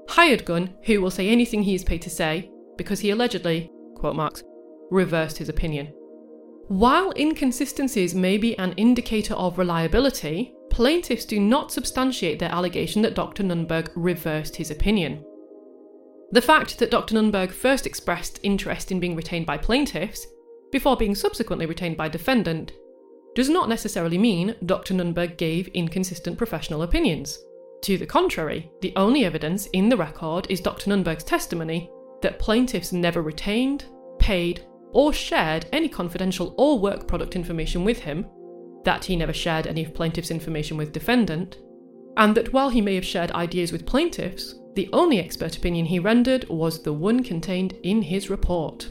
[0.10, 4.16] hired gun who will say anything he is paid to say because he allegedly quote
[4.16, 4.44] marks,
[4.90, 5.94] reversed his opinion.
[6.68, 13.14] While inconsistencies may be an indicator of reliability, plaintiffs do not substantiate their allegation that
[13.14, 13.44] Dr.
[13.44, 15.24] Nunberg reversed his opinion.
[16.32, 17.16] The fact that Dr.
[17.16, 20.28] Nunberg first expressed interest in being retained by plaintiffs,
[20.72, 22.72] before being subsequently retained by defendant,
[23.36, 24.94] does not necessarily mean Dr.
[24.94, 27.38] Nunberg gave inconsistent professional opinions.
[27.84, 30.90] To the contrary, the only evidence in the record is Dr.
[30.90, 31.90] Nunberg's testimony
[32.22, 33.86] that plaintiffs never retained,
[34.20, 38.26] paid, or shared any confidential or work product information with him,
[38.84, 41.58] that he never shared any of plaintiff's information with defendant,
[42.18, 46.00] and that while he may have shared ideas with plaintiffs, the only expert opinion he
[46.00, 48.90] rendered was the one contained in his report.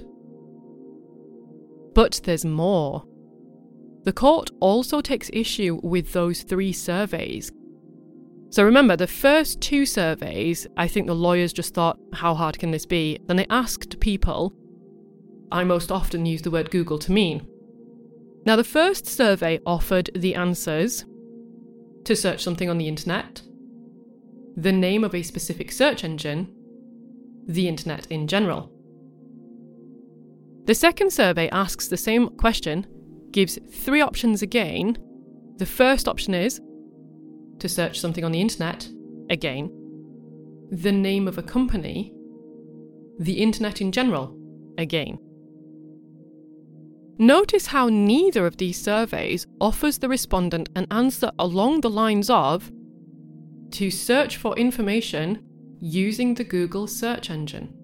[1.94, 3.04] But there's more.
[4.04, 7.52] The court also takes issue with those three surveys
[8.52, 12.72] so remember, the first two surveys, I think the lawyers just thought, how hard can
[12.72, 13.16] this be?
[13.26, 14.52] Then they asked people,
[15.52, 17.46] I most often use the word Google to mean.
[18.44, 21.04] Now, the first survey offered the answers
[22.04, 23.40] to search something on the internet,
[24.60, 26.52] the name of a specific search engine,
[27.46, 28.70] the internet in general.
[30.66, 32.86] The second survey asks the same question,
[33.30, 34.98] gives three options again.
[35.56, 36.60] The first option is
[37.58, 38.86] to search something on the internet,
[39.30, 39.70] again,
[40.70, 42.12] the name of a company,
[43.18, 44.36] the internet in general,
[44.76, 45.18] again.
[47.18, 52.70] Notice how neither of these surveys offers the respondent an answer along the lines of
[53.72, 55.44] to search for information
[55.80, 57.74] using the Google search engine.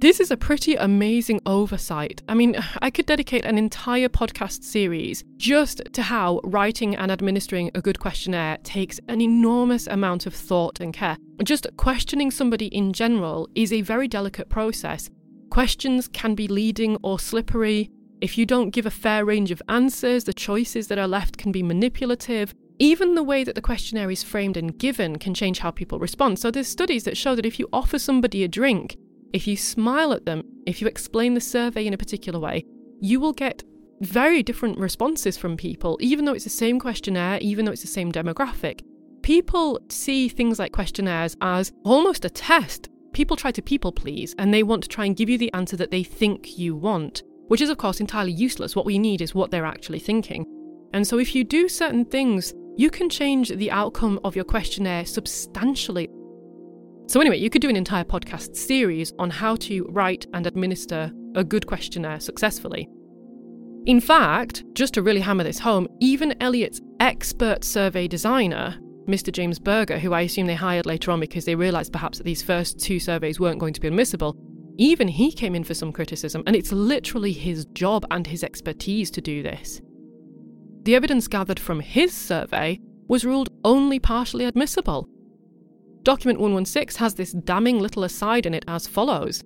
[0.00, 2.22] This is a pretty amazing oversight.
[2.26, 7.70] I mean, I could dedicate an entire podcast series just to how writing and administering
[7.74, 11.18] a good questionnaire takes an enormous amount of thought and care.
[11.44, 15.10] Just questioning somebody in general is a very delicate process.
[15.50, 17.90] Questions can be leading or slippery.
[18.22, 21.52] If you don't give a fair range of answers, the choices that are left can
[21.52, 22.54] be manipulative.
[22.82, 26.38] Even the way that the questionnaire is framed and given can change how people respond.
[26.38, 28.96] So, there's studies that show that if you offer somebody a drink,
[29.34, 32.64] if you smile at them, if you explain the survey in a particular way,
[32.98, 33.62] you will get
[34.00, 37.86] very different responses from people, even though it's the same questionnaire, even though it's the
[37.86, 38.80] same demographic.
[39.22, 42.88] People see things like questionnaires as almost a test.
[43.12, 45.76] People try to people please, and they want to try and give you the answer
[45.76, 48.74] that they think you want, which is, of course, entirely useless.
[48.74, 50.46] What we need is what they're actually thinking.
[50.94, 55.04] And so, if you do certain things, you can change the outcome of your questionnaire
[55.04, 56.08] substantially
[57.10, 61.10] so, anyway, you could do an entire podcast series on how to write and administer
[61.34, 62.88] a good questionnaire successfully.
[63.86, 68.78] In fact, just to really hammer this home, even Elliott's expert survey designer,
[69.08, 69.32] Mr.
[69.32, 72.44] James Berger, who I assume they hired later on because they realised perhaps that these
[72.44, 74.36] first two surveys weren't going to be admissible,
[74.78, 79.10] even he came in for some criticism, and it's literally his job and his expertise
[79.10, 79.80] to do this.
[80.82, 85.08] The evidence gathered from his survey was ruled only partially admissible,
[86.02, 89.42] Document 116 has this damning little aside in it as follows.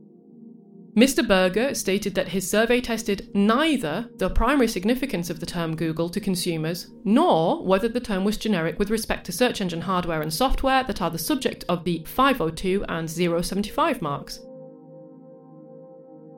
[0.96, 1.26] Mr.
[1.26, 6.20] Berger stated that his survey tested neither the primary significance of the term Google to
[6.20, 10.84] consumers, nor whether the term was generic with respect to search engine hardware and software
[10.84, 14.38] that are the subject of the 502 and 075 marks.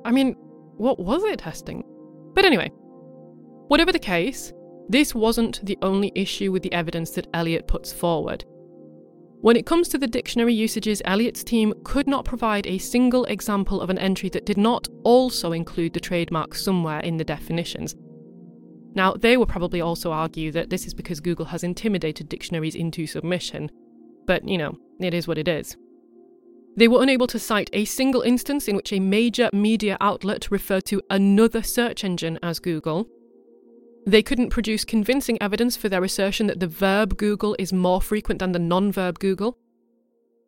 [0.07, 0.33] I mean,
[0.79, 1.85] what was it testing?
[2.35, 2.71] But anyway,
[3.69, 4.55] whatever the case,
[4.89, 8.45] this wasn't the only issue with the evidence that Elliott puts forward.
[9.41, 13.81] When it comes to the dictionary usages, Elliott's team could not provide a single example
[13.81, 17.95] of an entry that did not also include the trademark somewhere in the definitions.
[18.95, 23.07] Now, they will probably also argue that this is because Google has intimidated dictionaries into
[23.07, 23.71] submission,
[24.27, 25.77] but you know, it is what it is.
[26.77, 30.87] They were unable to cite a single instance in which a major media outlet referred
[30.87, 33.07] to another search engine as Google,
[34.07, 38.39] they couldn't produce convincing evidence for their assertion that the verb Google is more frequent
[38.39, 39.59] than the non verb Google.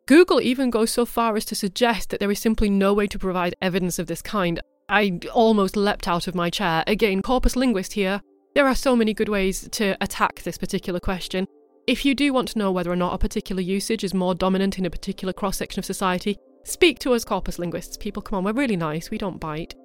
[0.07, 3.19] Google even goes so far as to suggest that there is simply no way to
[3.19, 4.59] provide evidence of this kind.
[4.87, 6.83] I almost leapt out of my chair.
[6.87, 8.21] Again, corpus linguist here.
[8.55, 11.45] There are so many good ways to attack this particular question.
[11.85, 14.79] If you do want to know whether or not a particular usage is more dominant
[14.79, 17.97] in a particular cross section of society, speak to us corpus linguists.
[17.97, 19.75] People, come on, we're really nice, we don't bite.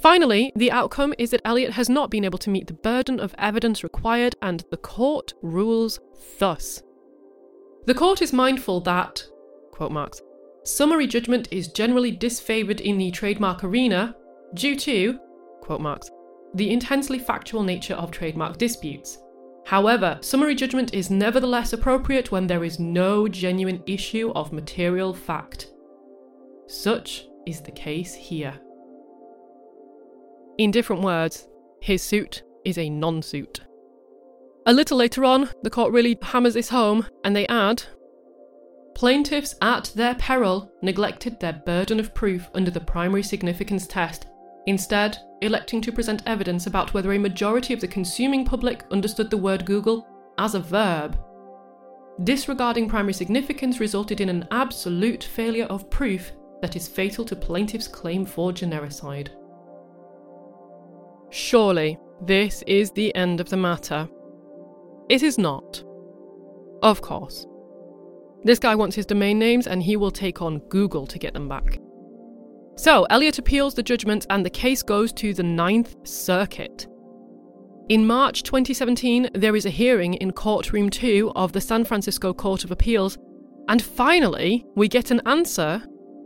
[0.00, 3.34] Finally, the outcome is that Elliott has not been able to meet the burden of
[3.36, 6.00] evidence required, and the court rules
[6.38, 6.82] thus.
[7.86, 9.22] The court is mindful that,
[9.72, 10.22] quote marks,
[10.64, 14.16] summary judgment is generally disfavoured in the trademark arena
[14.54, 15.18] due to,
[15.60, 16.10] quote marks,
[16.54, 19.18] the intensely factual nature of trademark disputes.
[19.66, 25.72] However, summary judgment is nevertheless appropriate when there is no genuine issue of material fact.
[26.66, 28.58] Such is the case here.
[30.60, 31.48] In different words,
[31.80, 33.62] his suit is a non suit.
[34.66, 37.82] A little later on, the court really hammers this home and they add
[38.94, 44.26] Plaintiffs, at their peril, neglected their burden of proof under the primary significance test,
[44.66, 49.38] instead, electing to present evidence about whether a majority of the consuming public understood the
[49.38, 50.06] word Google
[50.36, 51.18] as a verb.
[52.24, 57.88] Disregarding primary significance resulted in an absolute failure of proof that is fatal to plaintiff's
[57.88, 59.30] claim for genericide.
[61.30, 64.08] Surely, this is the end of the matter.
[65.08, 65.82] It is not.
[66.82, 67.46] Of course.
[68.42, 71.48] This guy wants his domain names and he will take on Google to get them
[71.48, 71.78] back.
[72.76, 76.86] So, Elliott appeals the judgment and the case goes to the Ninth Circuit.
[77.90, 82.64] In March 2017, there is a hearing in Courtroom 2 of the San Francisco Court
[82.64, 83.18] of Appeals,
[83.68, 85.82] and finally, we get an answer,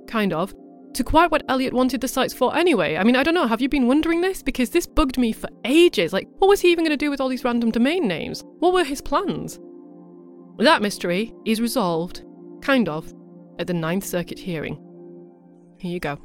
[0.07, 0.55] kind of,
[0.95, 2.97] to quite what Elliott wanted the sites for anyway.
[2.97, 4.43] I mean, I don't know, have you been wondering this?
[4.43, 6.13] Because this bugged me for ages.
[6.13, 8.45] Like, what was he even going to do with all these random domain names?
[8.61, 9.59] What were his plans?
[10.59, 12.23] That mystery is resolved,
[12.63, 13.13] kind of,
[13.59, 14.81] at the Ninth Circuit hearing.
[15.79, 16.19] Here you go.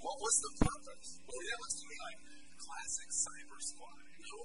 [0.00, 1.20] What was the purpose?
[1.28, 1.79] Well, yeah, let's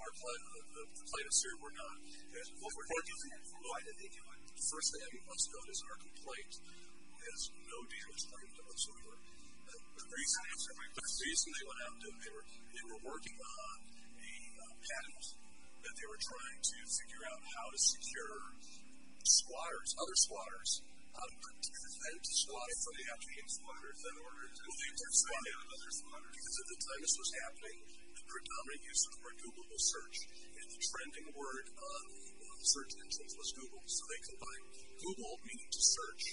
[0.05, 1.97] the, plaintiffs here were not.
[2.05, 2.89] And what we're
[3.65, 4.39] why did they do it?
[4.55, 6.53] The first thing I must note is our complaint
[7.25, 9.13] has no details claimed whatsoever.
[9.65, 10.41] The reason,
[10.93, 13.75] the reason they went out and they were, they were working on
[14.21, 15.25] a uh, patent
[15.81, 18.35] that they were trying to figure out how to secure
[19.25, 20.71] squatters, other squatters,
[21.15, 23.47] how to prevent squatting from happening.
[23.49, 24.91] squatters in order to they
[25.55, 26.33] out other squatters.
[26.35, 27.77] Because at the time this was happening,
[28.25, 30.17] predominant use of the word Google was search,
[30.57, 33.83] and the trending word on uh, search engines was Google.
[33.85, 34.67] So they combined
[34.99, 36.23] Google, meaning to search,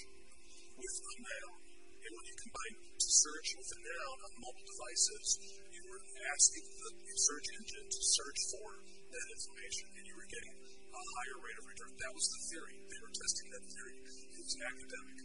[0.73, 1.57] with a noun.
[2.03, 5.27] And when you combine to search with a noun on mobile devices,
[5.71, 6.03] you were
[6.35, 11.37] asking the search engine to search for that information, and you were getting a higher
[11.39, 11.91] rate of return.
[11.95, 12.75] That was the theory.
[12.89, 13.95] They were testing that theory.
[14.03, 15.17] It was academic.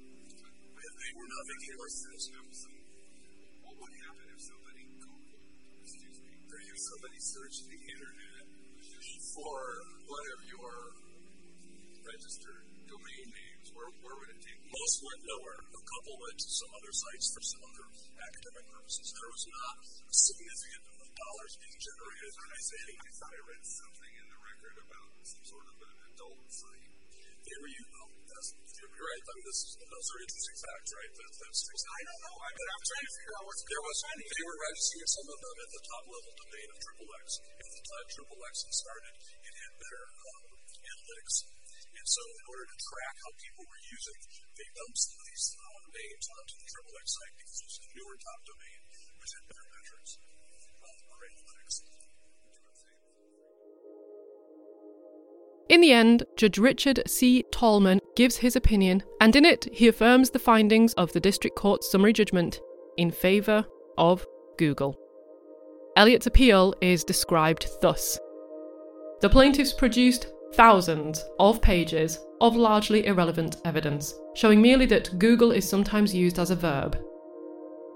[0.79, 2.25] And they were not making it like this.
[3.65, 4.68] What would happen if somebody
[6.79, 8.45] somebody searched the internet
[9.35, 9.59] for
[10.07, 10.75] one of your
[12.07, 13.67] registered domain names?
[13.75, 14.71] Where, where would it take them?
[14.71, 15.61] Most went nowhere.
[15.75, 19.07] A couple went to some other sites for some other academic purposes.
[19.11, 19.77] There was not
[20.07, 22.33] a significant amount of dollars being generated.
[22.39, 25.97] I say, I thought I read something in the record about some sort of an
[26.15, 26.98] adult site.
[28.99, 29.25] You're right.
[29.25, 31.13] I mean, those are interesting facts, right?
[31.19, 32.37] I don't know.
[32.39, 35.39] I mean, I'm trying to figure out what's there was, they were registering some of
[35.39, 37.27] them at the top level domain of Triple X.
[37.39, 40.43] At the time Triple X had started, it had better um,
[40.83, 41.37] analytics.
[41.89, 44.19] And so, in order to track how people were using,
[44.55, 47.79] they dumped some of these uh, names onto the Triple X site because it was
[47.79, 48.81] a newer top domain,
[49.19, 50.38] which had better metrics
[55.69, 57.45] In the end, Judge Richard C.
[57.53, 61.91] Tallman gives his opinion, and in it, he affirms the findings of the District Court's
[61.91, 62.61] summary judgment
[62.97, 63.67] in favour
[63.99, 64.99] of Google.
[65.97, 68.19] Elliott's appeal is described thus
[69.21, 75.69] The plaintiffs produced thousands of pages of largely irrelevant evidence, showing merely that Google is
[75.69, 76.99] sometimes used as a verb.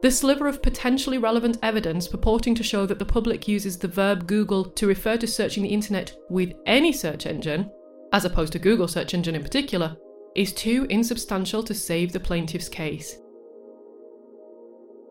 [0.03, 4.27] The sliver of potentially relevant evidence purporting to show that the public uses the verb
[4.27, 7.71] Google to refer to searching the internet with any search engine,
[8.13, 9.97] as opposed to Google search engine in particular,
[10.35, 13.17] is too insubstantial to save the plaintiff's case.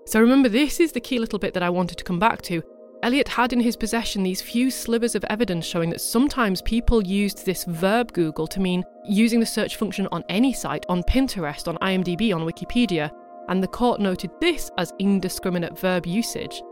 [0.08, 2.62] So remember, this is the key little bit that I wanted to come back to.
[3.02, 7.46] Elliott had in his possession these few slivers of evidence showing that sometimes people used
[7.46, 11.78] this verb Google to mean using the search function on any site, on Pinterest, on
[11.78, 13.10] IMDb, on Wikipedia,
[13.52, 16.64] and the court noted this as indiscriminate verb usage.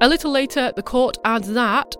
[0.00, 1.94] A little later, the court adds that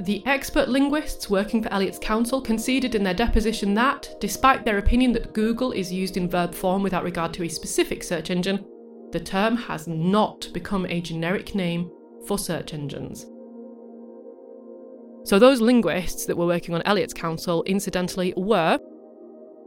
[0.00, 5.12] the expert linguists working for Elliott's counsel conceded in their deposition that, despite their opinion
[5.12, 8.62] that Google is used in verb form without regard to a specific search engine,
[9.12, 11.90] the term has not become a generic name
[12.26, 13.26] for search engines.
[15.24, 18.78] So, those linguists that were working on Elliott's counsel, incidentally, were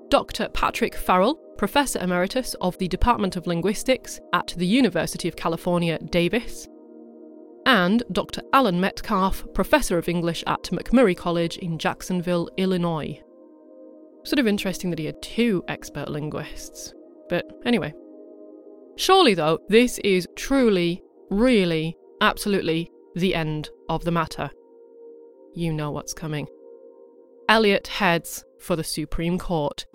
[0.09, 0.47] Dr.
[0.49, 6.67] Patrick Farrell, Professor Emeritus of the Department of Linguistics at the University of California, Davis,
[7.65, 8.41] and Dr.
[8.53, 13.21] Allan Metcalf, Professor of English at MacMurray College in Jacksonville, Illinois.
[14.23, 16.93] Sort of interesting that he had two expert linguists.
[17.27, 17.93] But anyway.
[18.95, 24.49] Surely, though, this is truly, really, absolutely the end of the matter.
[25.53, 26.47] You know what's coming.
[27.49, 29.85] Elliott heads for the Supreme Court.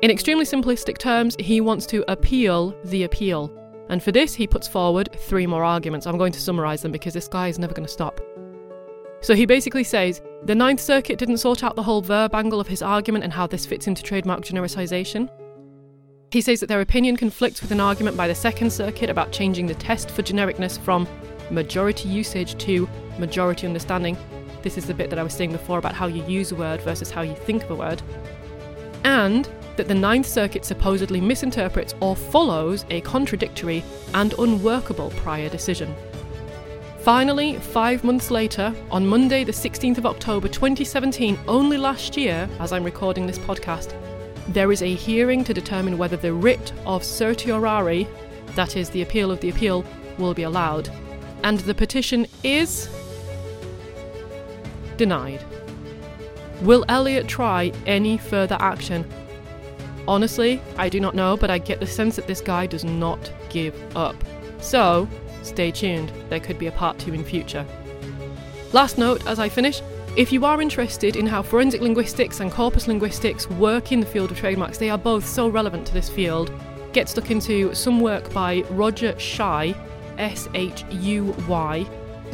[0.00, 3.52] In extremely simplistic terms, he wants to appeal the appeal.
[3.90, 6.06] And for this, he puts forward three more arguments.
[6.06, 8.18] I'm going to summarise them because this guy is never going to stop.
[9.20, 12.66] So he basically says the Ninth Circuit didn't sort out the whole verb angle of
[12.66, 15.28] his argument and how this fits into trademark genericization.
[16.30, 19.66] He says that their opinion conflicts with an argument by the Second Circuit about changing
[19.66, 21.06] the test for genericness from
[21.50, 22.88] majority usage to
[23.18, 24.16] majority understanding.
[24.64, 26.80] This is the bit that I was saying before about how you use a word
[26.80, 28.00] versus how you think of a word.
[29.04, 29.46] And
[29.76, 33.84] that the Ninth Circuit supposedly misinterprets or follows a contradictory
[34.14, 35.94] and unworkable prior decision.
[37.00, 42.72] Finally, five months later, on Monday, the 16th of October 2017, only last year, as
[42.72, 43.94] I'm recording this podcast,
[44.48, 48.08] there is a hearing to determine whether the writ of certiorari,
[48.54, 49.84] that is, the appeal of the appeal,
[50.16, 50.88] will be allowed.
[51.42, 52.88] And the petition is.
[54.96, 55.44] Denied.
[56.62, 59.04] Will Elliott try any further action?
[60.06, 63.32] Honestly, I do not know, but I get the sense that this guy does not
[63.48, 64.16] give up.
[64.60, 65.08] So,
[65.42, 67.66] stay tuned, there could be a part two in future.
[68.72, 69.82] Last note as I finish
[70.16, 74.30] if you are interested in how forensic linguistics and corpus linguistics work in the field
[74.30, 76.52] of trademarks, they are both so relevant to this field.
[76.92, 79.76] Get stuck into some work by Roger Shuy,
[80.16, 81.84] S H U Y.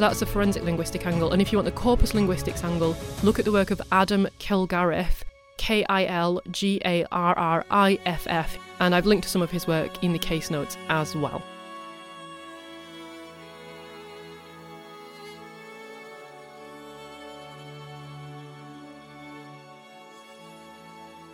[0.01, 1.31] That's the forensic linguistic angle.
[1.31, 5.21] And if you want the corpus linguistics angle, look at the work of Adam Kilgarriff,
[5.57, 9.43] K I L G A R R I F F, and I've linked to some
[9.43, 11.43] of his work in the case notes as well.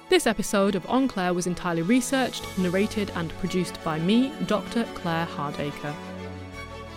[0.10, 4.84] This episode of En Clair was entirely researched, narrated, and produced by me, Dr.
[4.94, 5.96] Claire Hardaker.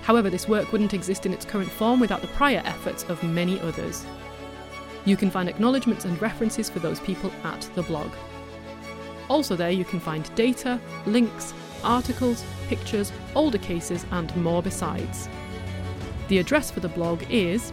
[0.03, 3.61] However, this work wouldn't exist in its current form without the prior efforts of many
[3.61, 4.07] others.
[5.05, 8.11] You can find acknowledgements and references for those people at the blog.
[9.29, 15.29] Also, there you can find data, links, articles, pictures, older cases, and more besides.
[16.29, 17.73] The address for the blog is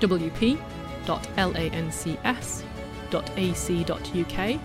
[0.00, 0.58] wp.lancs
[3.10, 4.60] www.ac.uk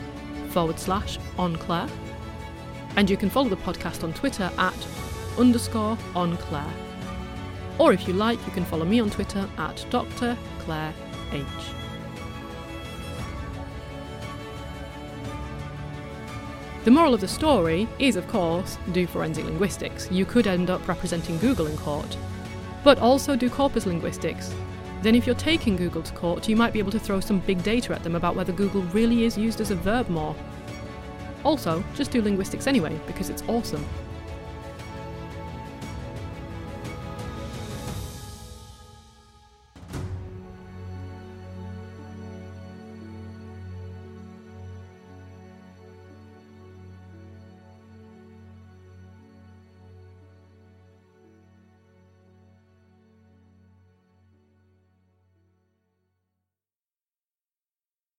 [0.52, 1.88] forward slash enclair.
[2.96, 4.88] And you can follow the podcast on Twitter at
[5.38, 6.72] underscore enclair.
[7.78, 10.38] Or if you like, you can follow me on Twitter at Dr.
[10.60, 10.94] Claire
[11.32, 11.46] H.
[16.84, 20.12] The moral of the story is, of course, do forensic linguistics.
[20.12, 22.18] You could end up representing Google in court.
[22.84, 24.52] But also do corpus linguistics,
[25.02, 27.62] then if you're taking Google to court, you might be able to throw some big
[27.64, 30.36] data at them about whether Google really is used as a verb more.
[31.44, 33.86] Also, just do linguistics anyway, because it's awesome.